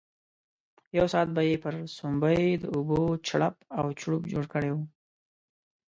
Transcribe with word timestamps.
یو 0.97 1.05
ساعت 1.13 1.29
به 1.35 1.41
یې 1.49 1.55
پر 1.63 1.73
سومبۍ 1.95 2.41
د 2.61 2.63
اوبو 2.75 2.99
چړپ 3.27 3.55
او 3.77 3.85
چړوپ 3.99 4.23
جوړ 4.31 4.45
کړی 4.53 4.69
وو. 4.73 4.83